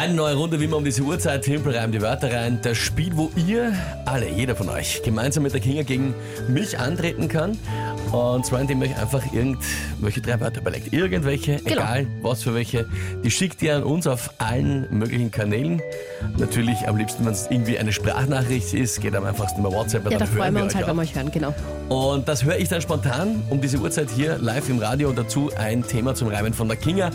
Eine 0.00 0.14
neue 0.14 0.34
Runde, 0.34 0.58
wie 0.58 0.66
man 0.66 0.78
um 0.78 0.84
diese 0.86 1.02
Uhrzeit, 1.02 1.42
Tempel 1.42 1.76
reimt 1.76 1.94
die 1.94 2.00
Wörter 2.00 2.32
rein. 2.32 2.58
Das 2.62 2.78
Spiel, 2.78 3.10
wo 3.16 3.30
ihr, 3.36 3.74
alle, 4.06 4.30
jeder 4.30 4.56
von 4.56 4.70
euch, 4.70 5.02
gemeinsam 5.04 5.42
mit 5.42 5.52
der 5.52 5.60
Kinga 5.60 5.82
gegen 5.82 6.14
mich 6.48 6.78
antreten 6.78 7.28
kann. 7.28 7.58
Und 8.10 8.46
zwar, 8.46 8.62
indem 8.62 8.80
ihr 8.82 8.88
euch 8.88 8.98
einfach 8.98 9.22
irgendwelche 9.30 10.22
drei 10.22 10.40
Wörter 10.40 10.62
überlegt. 10.62 10.94
Irgendwelche, 10.94 11.56
Genau. 11.56 11.82
egal 11.82 12.06
was 12.22 12.42
für 12.42 12.54
welche. 12.54 12.86
Die 13.22 13.30
schickt 13.30 13.60
ihr 13.60 13.76
an 13.76 13.82
uns 13.82 14.06
auf 14.06 14.30
allen 14.38 14.86
möglichen 14.88 15.30
Kanälen. 15.30 15.82
Natürlich 16.38 16.88
am 16.88 16.96
liebsten, 16.96 17.26
wenn 17.26 17.32
es 17.32 17.48
irgendwie 17.50 17.78
eine 17.78 17.92
Sprachnachricht 17.92 18.72
ist, 18.72 19.02
geht 19.02 19.14
am 19.14 19.24
einfachsten 19.26 19.60
über 19.60 19.70
WhatsApp. 19.70 20.10
Ja, 20.10 20.16
da 20.16 20.24
freuen 20.24 20.54
wir 20.54 20.62
uns 20.62 20.74
halt, 20.74 20.86
wenn 20.86 20.96
wir 20.96 21.02
euch 21.02 21.14
hören, 21.14 21.30
genau. 21.30 21.54
Und 21.90 22.26
das 22.26 22.42
höre 22.44 22.56
ich 22.56 22.70
dann 22.70 22.80
spontan 22.80 23.42
um 23.50 23.60
diese 23.60 23.76
Uhrzeit 23.76 24.08
hier 24.10 24.38
live 24.38 24.68
im 24.70 24.78
Radio 24.78 25.10
und 25.10 25.18
dazu 25.18 25.50
ein 25.58 25.86
Thema 25.86 26.14
zum 26.14 26.28
Reimen 26.28 26.54
von 26.54 26.68
der 26.68 26.78
Kinga. 26.78 27.10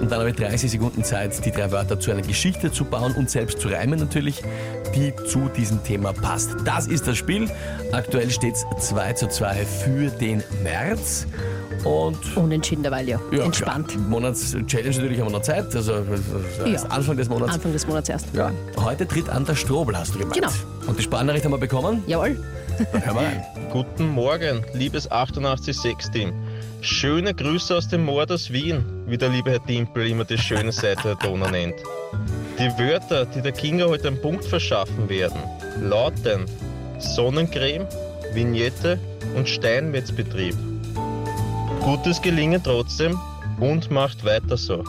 Und 0.00 0.10
dann 0.10 0.20
habe 0.20 0.30
ich 0.30 0.36
30 0.36 0.70
Sekunden 0.70 1.04
Zeit, 1.04 1.44
die 1.44 1.50
drei 1.50 1.70
Wörter 1.70 2.00
zu 2.00 2.10
einer 2.10 2.22
Geschichte 2.30 2.70
zu 2.70 2.84
bauen 2.84 3.12
und 3.16 3.28
selbst 3.28 3.60
zu 3.60 3.66
reimen 3.68 3.98
natürlich, 3.98 4.40
die 4.94 5.12
zu 5.26 5.48
diesem 5.56 5.82
Thema 5.82 6.12
passt. 6.12 6.50
Das 6.64 6.86
ist 6.86 7.08
das 7.08 7.16
Spiel. 7.16 7.50
Aktuell 7.90 8.30
steht 8.30 8.54
es 8.54 8.88
2 8.88 9.12
zu 9.14 9.28
2 9.28 9.64
für 9.66 10.10
den 10.10 10.40
März. 10.62 11.26
Und 11.82 12.36
Unentschieden 12.36 12.82
derweil, 12.84 13.08
ja. 13.08 13.18
ja, 13.32 13.44
Entspannt. 13.44 13.88
Klar, 13.88 14.04
Monats-Challenge 14.08 14.96
natürlich 14.96 15.18
haben 15.18 15.26
wir 15.28 15.32
noch 15.38 15.42
Zeit. 15.42 15.74
Also 15.74 15.92
das 15.94 16.66
heißt 16.66 16.84
Ja. 16.84 16.90
Anfang 16.90 17.16
des 17.16 17.28
Monats. 17.28 17.54
Anfang 17.54 17.72
des 17.72 17.86
Monats 17.86 18.08
erst. 18.08 18.26
Ja. 18.32 18.52
Heute 18.76 19.08
tritt 19.08 19.28
an 19.28 19.44
der 19.44 19.56
Strobel, 19.56 19.96
hast 19.98 20.14
du 20.14 20.18
gemeint. 20.20 20.34
Genau. 20.36 20.50
Und 20.86 20.98
die 20.98 21.02
Sprachnachricht 21.02 21.44
haben 21.44 21.52
wir 21.52 21.58
bekommen. 21.58 22.04
Jawohl. 22.06 22.38
Dann 22.92 23.04
hören 23.04 23.14
wir 23.16 23.22
rein. 23.22 23.44
Guten 23.72 24.08
Morgen, 24.08 24.64
liebes 24.74 25.10
886-Team. 25.10 26.32
Schöne 26.82 27.34
Grüße 27.34 27.76
aus 27.76 27.88
dem 27.88 28.06
Moor 28.06 28.24
aus 28.30 28.50
Wien, 28.50 28.82
wie 29.06 29.18
der 29.18 29.28
liebe 29.28 29.50
Herr 29.50 29.58
Dimpel 29.58 30.06
immer 30.06 30.24
die 30.24 30.38
schöne 30.38 30.72
Seite 30.72 31.08
der 31.08 31.14
Donau 31.16 31.50
nennt. 31.50 31.74
Die 32.58 32.70
Wörter, 32.78 33.26
die 33.26 33.42
der 33.42 33.52
Kinga 33.52 33.84
heute 33.84 34.08
einen 34.08 34.20
Punkt 34.20 34.46
verschaffen 34.46 35.06
werden, 35.10 35.38
lauten 35.82 36.46
Sonnencreme, 36.98 37.86
Vignette 38.32 38.98
und 39.36 39.46
Steinmetzbetrieb. 39.46 40.56
Gutes 41.80 42.22
Gelingen 42.22 42.62
trotzdem 42.62 43.18
und 43.58 43.90
macht 43.90 44.24
weiter 44.24 44.56
so. 44.56 44.82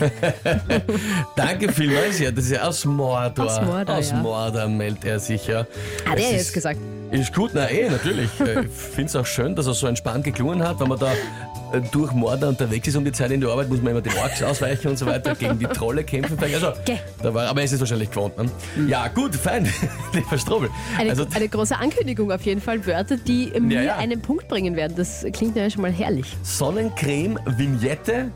Danke 1.36 1.72
vielmals. 1.72 2.18
Ja, 2.18 2.30
das 2.30 2.44
ist 2.44 2.50
ja 2.52 2.62
aus 2.62 2.84
Mordor. 2.84 3.46
Aus 3.46 3.60
Mordor, 3.62 3.96
Aus 3.96 4.10
ja. 4.10 4.16
Mordor 4.16 4.68
meldet 4.68 5.04
er 5.04 5.18
sich 5.18 5.46
ja. 5.46 5.60
Hat 6.06 6.16
Es 6.18 6.24
er 6.24 6.32
jetzt 6.32 6.52
gesagt. 6.52 6.78
Ist 7.10 7.34
gut, 7.34 7.50
na 7.54 7.68
eh, 7.68 7.88
natürlich. 7.88 8.30
Äh, 8.40 8.64
Ich 8.64 8.70
finde 8.70 9.06
es 9.08 9.16
auch 9.16 9.26
schön, 9.26 9.54
dass 9.54 9.66
er 9.66 9.74
so 9.74 9.86
entspannt 9.86 10.24
geklungen 10.24 10.62
hat, 10.66 10.80
wenn 10.80 10.88
man 10.88 10.98
da 10.98 11.12
äh, 11.12 11.80
durch 11.92 12.12
Mordor 12.12 12.48
unterwegs 12.50 12.86
ist 12.88 12.96
um 12.96 13.04
die 13.04 13.12
Zeit 13.12 13.30
in 13.32 13.40
der 13.40 13.50
Arbeit, 13.50 13.68
muss 13.68 13.82
man 13.82 13.92
immer 13.92 14.00
den 14.00 14.16
Orks 14.18 14.42
ausweichen 14.42 14.88
und 14.88 14.96
so 14.98 15.06
weiter, 15.06 15.34
gegen 15.34 15.58
die 15.58 15.66
Trolle 15.66 16.04
kämpfen. 16.04 16.38
Also, 16.40 16.72
Geh. 16.84 16.96
da 17.22 17.34
war, 17.34 17.48
aber 17.48 17.60
er 17.60 17.64
ist 17.64 17.72
es 17.72 17.80
wahrscheinlich 17.80 18.10
gewohnt. 18.10 18.36
Ne? 18.38 18.50
Ja, 18.88 19.08
gut, 19.08 19.34
fein, 19.34 19.68
lieber 20.12 20.38
Strobel. 20.38 20.70
Eine, 20.98 21.10
Also, 21.10 21.26
eine 21.34 21.48
große 21.48 21.76
Ankündigung 21.76 22.30
auf 22.32 22.42
jeden 22.42 22.60
Fall. 22.60 22.84
Wörter, 22.86 23.16
die 23.16 23.52
mir 23.60 23.82
ja. 23.82 23.96
einen 23.96 24.20
Punkt 24.22 24.48
bringen 24.48 24.76
werden. 24.76 24.94
Das 24.96 25.24
klingt 25.32 25.56
ja 25.56 25.68
schon 25.68 25.82
mal 25.82 25.92
herrlich. 25.92 26.36
Sonnencreme, 26.42 27.38
Vignette 27.56 28.30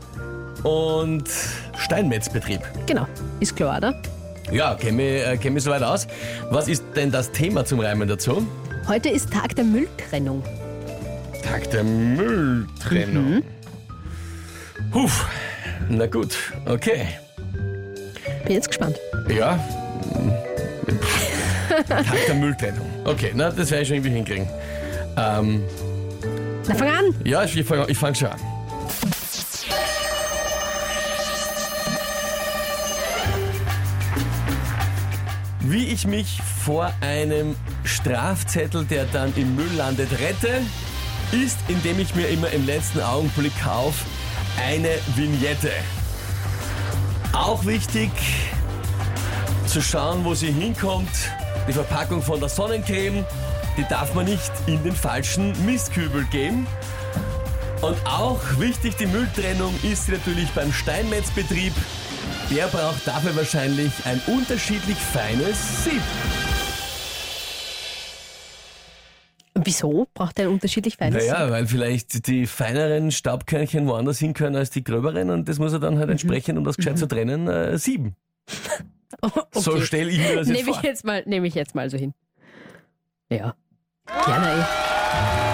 und 0.65 1.29
Steinmetzbetrieb. 1.77 2.59
Genau. 2.87 3.07
Ist 3.39 3.55
klar, 3.55 3.77
oder? 3.77 4.01
Ja, 4.51 4.75
kenne 4.75 4.93
mich, 4.93 5.25
äh, 5.25 5.37
kenn 5.37 5.53
mich 5.53 5.63
soweit 5.63 5.83
aus. 5.83 6.07
Was 6.49 6.67
ist 6.67 6.83
denn 6.95 7.11
das 7.11 7.31
Thema 7.31 7.65
zum 7.65 7.79
Reimen 7.79 8.07
dazu? 8.07 8.45
Heute 8.87 9.09
ist 9.09 9.31
Tag 9.31 9.55
der 9.55 9.63
Mülltrennung. 9.63 10.43
Tag 11.43 11.69
der 11.71 11.83
Mülltrennung. 11.83 13.43
Huf. 14.93 15.27
Na 15.89 16.07
gut, 16.07 16.35
okay. 16.65 17.07
Bin 18.45 18.53
jetzt 18.53 18.67
gespannt. 18.67 18.97
Ja. 19.29 19.59
Tag 21.87 22.05
der 22.27 22.35
Mülltrennung. 22.35 22.87
Okay, 23.03 23.31
na, 23.35 23.51
das 23.51 23.69
werde 23.69 23.83
ich 23.83 23.87
schon 23.87 23.97
irgendwie 23.97 24.15
hinkriegen. 24.15 24.47
Ähm, 25.17 25.63
Na, 26.67 26.75
fang 26.75 26.87
an! 26.87 27.15
ja, 27.23 27.43
ich 27.43 27.63
fange 27.63 27.85
ich 27.87 27.97
fang 27.97 28.15
schon 28.15 28.29
an. 28.29 28.39
Ich 35.95 36.05
mich 36.05 36.41
vor 36.63 36.91
einem 36.99 37.55
Strafzettel, 37.85 38.83
der 38.83 39.05
dann 39.05 39.33
im 39.37 39.55
Müll 39.55 39.71
landet, 39.77 40.11
rette, 40.19 40.61
ist, 41.31 41.57
indem 41.69 41.99
ich 41.99 42.13
mir 42.15 42.27
immer 42.27 42.49
im 42.49 42.65
letzten 42.65 42.99
Augenblick 42.99 43.53
kaufe, 43.63 44.05
eine 44.61 44.89
Vignette. 45.15 45.71
Auch 47.31 47.65
wichtig, 47.65 48.11
zu 49.67 49.81
schauen, 49.81 50.25
wo 50.25 50.33
sie 50.33 50.51
hinkommt. 50.51 51.09
Die 51.67 51.73
Verpackung 51.73 52.21
von 52.21 52.41
der 52.41 52.49
Sonnencreme, 52.49 53.25
die 53.77 53.85
darf 53.89 54.13
man 54.13 54.25
nicht 54.25 54.51
in 54.67 54.83
den 54.83 54.95
falschen 54.95 55.53
Mistkübel 55.65 56.25
geben. 56.25 56.67
Und 57.81 57.95
auch 58.05 58.41
wichtig, 58.59 58.97
die 58.97 59.05
Mülltrennung 59.05 59.73
ist 59.83 60.09
natürlich 60.09 60.49
beim 60.51 60.73
Steinmetzbetrieb. 60.73 61.73
Der 62.51 62.67
braucht 62.67 63.07
dafür 63.07 63.35
wahrscheinlich 63.35 63.91
ein 64.05 64.21
unterschiedlich 64.27 64.97
feines 64.97 65.83
Sieb. 65.83 66.01
Wieso 69.55 70.07
braucht 70.13 70.37
er 70.37 70.45
ein 70.45 70.51
unterschiedlich 70.51 70.97
feines? 70.97 71.25
Naja, 71.25 71.49
weil 71.49 71.65
vielleicht 71.65 72.27
die 72.27 72.45
feineren 72.45 73.11
Staubkörnchen 73.11 73.87
woanders 73.87 74.19
hin 74.19 74.33
können 74.33 74.55
als 74.55 74.69
die 74.69 74.83
gröberen 74.83 75.29
und 75.31 75.47
das 75.49 75.59
muss 75.59 75.73
er 75.73 75.79
dann 75.79 75.97
halt 75.97 76.09
entsprechend, 76.09 76.57
um 76.57 76.65
das 76.65 76.77
gescheit 76.77 76.99
zu 76.99 77.07
trennen, 77.07 77.47
äh, 77.47 77.77
sieben. 77.77 78.15
okay. 79.21 79.41
So 79.53 79.79
stelle 79.81 80.11
ich 80.11 80.17
mir 80.17 80.35
das 80.35 80.47
jetzt 80.47 80.57
Nehme 80.57 80.69
ich 80.69 80.75
vor. 80.75 80.83
jetzt 80.83 81.05
mal, 81.05 81.23
nehme 81.25 81.47
ich 81.47 81.55
jetzt 81.55 81.73
mal 81.73 81.89
so 81.89 81.97
hin. 81.97 82.13
Ja. 83.29 83.55
Ja, 84.07 84.25
na 84.27 85.41
eh. 85.41 85.44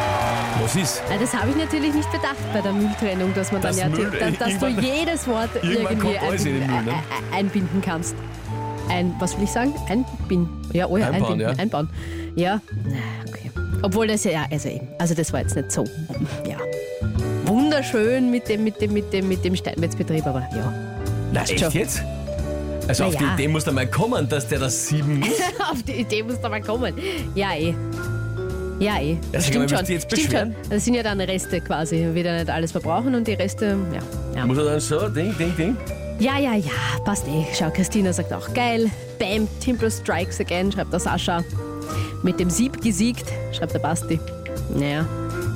Was 0.61 0.75
ist? 0.75 1.01
Das 1.19 1.33
habe 1.33 1.49
ich 1.51 1.55
natürlich 1.55 1.93
nicht 1.93 2.11
bedacht 2.11 2.35
bei 2.53 2.61
der 2.61 2.73
Mülltrennung, 2.73 3.33
dass 3.33 3.51
man 3.51 3.61
Das 3.61 3.77
dann 3.77 3.91
ja, 3.91 3.97
Müll- 3.97 4.11
dass, 4.19 4.37
dass 4.37 4.59
du 4.59 4.67
jedes 4.81 5.27
Wort 5.27 5.49
irgendwie 5.61 5.95
kommt 5.95 6.21
alles 6.21 6.45
in 6.45 6.59
den 6.59 6.67
Müll, 6.69 6.83
ne? 6.83 6.91
ein- 7.31 7.37
einbinden 7.39 7.81
kannst. 7.81 8.15
Ein, 8.89 9.15
was 9.19 9.35
will 9.37 9.45
ich 9.45 9.51
sagen? 9.51 9.73
Einbinden. 9.87 10.49
Ja, 10.73 10.87
oh 10.87 10.97
ja, 10.97 11.07
Einbauen, 11.07 11.31
einbinden, 11.33 11.55
ja. 11.55 11.61
einbauen. 11.61 11.89
Ja, 12.35 12.61
okay. 13.27 13.51
Obwohl 13.81 14.07
das 14.07 14.23
ja, 14.23 14.31
ja, 14.31 14.45
also 14.51 14.69
eben, 14.69 14.87
also 14.99 15.13
das 15.13 15.31
war 15.33 15.41
jetzt 15.41 15.55
nicht 15.55 15.71
so, 15.71 15.83
ja. 16.47 16.57
Wunderschön 17.45 18.29
mit 18.29 18.47
dem, 18.49 18.63
mit 18.63 18.81
dem, 18.81 18.93
mit 18.93 19.11
dem, 19.13 19.27
mit 19.27 19.43
dem 19.43 19.55
Steinmetzbetrieb, 19.55 20.25
aber 20.25 20.41
ja. 20.55 20.73
Na, 21.33 21.45
schon. 21.45 21.55
echt 21.57 21.73
jetzt? 21.73 22.01
Also 22.87 23.03
Na 23.03 23.09
auf 23.09 23.13
ja. 23.15 23.19
die 23.19 23.25
Idee 23.43 23.47
muss 23.47 23.63
da 23.63 23.71
mal 23.71 23.87
kommen, 23.87 24.27
dass 24.27 24.47
der 24.47 24.59
das 24.59 24.87
sieben 24.87 25.19
muss. 25.19 25.29
Auf 25.71 25.83
die 25.83 25.93
Idee 26.01 26.23
muss 26.23 26.39
da 26.41 26.49
mal 26.49 26.61
kommen. 26.61 26.93
Ja, 27.35 27.53
eh. 27.53 27.73
Ja, 28.81 28.99
eh. 28.99 29.15
Mal, 29.31 29.41
Stimmt 29.41 29.69
schon. 29.69 29.85
jetzt 29.85 30.11
Stimmt 30.11 30.31
schon. 30.31 30.55
Das 30.71 30.83
sind 30.83 30.95
ja 30.95 31.03
dann 31.03 31.21
Reste 31.21 31.61
quasi. 31.61 32.15
Wieder 32.15 32.33
nicht 32.33 32.49
alles 32.49 32.71
verbrauchen 32.71 33.13
und 33.13 33.27
die 33.27 33.33
Reste, 33.33 33.77
ja. 33.93 34.01
ja. 34.35 34.45
Muss 34.47 34.57
er 34.57 34.63
dann 34.63 34.79
so, 34.79 35.07
ding, 35.07 35.37
ding, 35.37 35.55
ding. 35.55 35.77
Ja, 36.19 36.39
ja, 36.39 36.55
ja, 36.55 36.71
passt 37.05 37.27
eh. 37.27 37.45
Schau, 37.53 37.69
Christina 37.69 38.11
sagt 38.11 38.33
auch 38.33 38.51
geil. 38.55 38.89
Bam, 39.19 39.47
Timber 39.59 39.91
Strikes 39.91 40.39
again, 40.39 40.71
schreibt 40.71 40.91
der 40.91 40.99
Sascha. 40.99 41.43
Mit 42.23 42.39
dem 42.39 42.49
Sieb 42.49 42.81
gesiegt, 42.81 43.25
schreibt 43.51 43.75
der 43.75 43.79
Basti. 43.79 44.19
Naja, 44.75 45.07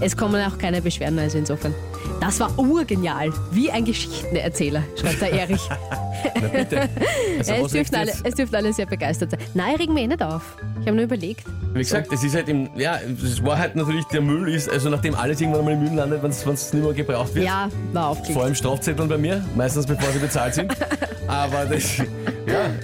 es 0.02 0.16
kommen 0.16 0.40
auch 0.44 0.58
keine 0.60 0.80
Beschwerden, 0.82 1.18
also 1.18 1.40
insofern. 1.40 1.74
Das 2.20 2.40
war 2.40 2.58
urgenial, 2.58 3.32
wie 3.52 3.70
ein 3.72 3.86
Geschichtenerzähler, 3.86 4.84
schreibt 5.00 5.22
der 5.22 5.34
Erich. 5.34 5.70
Na 6.42 6.48
bitte. 6.48 6.90
Also, 7.38 7.54
es, 7.54 7.72
dürften 7.72 7.96
alle, 7.96 8.14
es 8.24 8.36
dürften 8.36 8.56
alle 8.56 8.74
sehr 8.74 8.86
begeistert 8.86 9.32
sein. 9.32 9.40
Nein, 9.54 9.74
ich 9.76 9.82
reg 9.82 9.90
mich 9.90 10.04
eh 10.04 10.08
nicht 10.08 10.24
auf. 10.24 10.56
Ich 10.82 10.88
habe 10.88 10.96
nur 10.96 11.06
überlegt. 11.06 11.46
Wie 11.74 11.80
gesagt, 11.80 12.12
es 12.12 12.24
ist 12.24 12.36
halt 12.36 12.50
im, 12.50 12.70
ja, 12.76 13.00
es 13.24 13.44
war 13.44 13.58
halt 13.58 13.76
natürlich, 13.76 14.06
der 14.06 14.22
Müll 14.22 14.54
ist, 14.54 14.70
also 14.70 14.90
nachdem 14.90 15.16
alles 15.16 15.42
irgendwann 15.42 15.66
mal 15.66 15.74
im 15.74 15.84
Müll 15.84 15.94
landet, 15.94 16.24
wenn 16.24 16.32
es 16.32 16.46
nicht 16.46 16.74
mehr 16.74 16.94
gebraucht 16.94 17.36
wird. 17.36 17.46
Ja, 17.46 17.70
war 17.94 18.10
aufgelegt. 18.10 18.34
Vor 18.34 18.44
allem 18.44 18.56
Strafzetteln 18.56 19.10
bei 19.10 19.18
mir, 19.18 19.44
meistens 19.56 19.86
bevor 19.86 20.12
sie 20.12 20.20
bezahlt 20.20 20.56
sind. 20.56 20.74
Aber 21.28 21.66
das, 21.66 21.98
ja, 21.98 22.06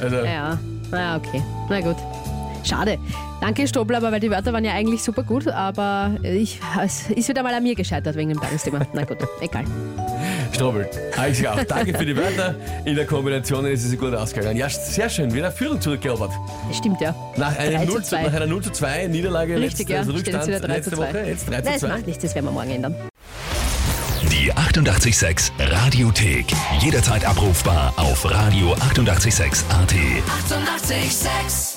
also, 0.02 0.16
Ja, 0.18 0.60
na 0.92 1.18
okay. 1.18 1.42
Na 1.70 1.80
gut. 1.80 1.98
Schade. 2.64 2.98
Danke, 3.40 3.68
Stobler, 3.68 3.98
aber 3.98 4.12
weil 4.12 4.20
die 4.20 4.30
Wörter 4.30 4.54
waren 4.54 4.64
ja 4.64 4.74
eigentlich 4.74 5.02
super 5.02 5.24
gut, 5.24 5.48
aber 5.48 6.16
ich, 6.22 6.60
es 6.84 7.10
ist 7.10 7.28
wieder 7.28 7.44
mal 7.44 7.54
an 7.54 7.64
mir 7.64 7.76
gescheitert 7.76 8.16
wegen 8.16 8.30
dem 8.30 8.40
Tagesthema. 8.40 8.82
Na 8.94 9.04
gut, 9.04 9.18
egal. 9.42 9.64
Strobel. 10.54 10.90
Ich 11.32 11.48
auch. 11.48 11.64
Danke 11.64 11.98
für 11.98 12.06
die 12.06 12.16
Wörter. 12.16 12.56
In 12.86 12.96
der 12.96 13.06
Kombination 13.06 13.66
ist 13.66 13.86
es 13.86 13.98
gut 13.98 14.14
ausgegangen. 14.14 14.58
Ja, 14.58 14.70
sehr 14.70 15.10
schön. 15.10 15.34
Wieder 15.34 15.52
Führung 15.52 15.80
zurückgeerobert. 15.80 16.32
Das 16.68 16.78
stimmt 16.78 17.00
ja. 17.02 17.16
Nach, 17.38 17.58
einer 17.58 17.80
3 17.80 17.86
zu 17.86 17.92
0 17.94 18.04
zu, 18.04 18.10
2. 18.10 18.24
nach 18.24 18.34
einer 18.34 18.48
0 18.48 18.64
zu 18.64 18.72
2 18.72 19.08
Niederlage, 19.08 19.56
Richtig, 19.56 19.88
letzte, 19.88 19.94
ja. 19.94 20.00
also 20.00 20.12
Steht 20.12 20.28
jetzt 20.28 20.36
Rückstand 20.36 20.48
wieder 20.48 20.68
3 20.68 20.76
letzte 20.76 20.90
zu 20.92 20.96
2. 20.98 21.08
Woche, 21.08 21.28
jetzt 21.28 21.50
3 21.50 21.52
Nein, 21.52 21.64
zu 21.64 21.70
das 21.72 21.80
2. 21.80 21.88
macht 21.88 22.08
nichts, 22.08 22.24
das 22.24 22.36
werden 22.36 22.46
wir 22.46 22.52
morgen 22.52 22.72
ändern. 22.72 22.96
Die 24.32 24.54
886 24.54 25.52
Radiothek. 25.60 26.46
Jederzeit 26.80 27.26
abrufbar 27.26 27.94
auf 27.98 28.26
radio886.at. 28.26 28.82
886! 28.84 29.66
886 29.70 31.71